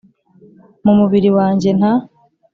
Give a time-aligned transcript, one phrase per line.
[0.83, 1.93] Mu mubiri wanjye nta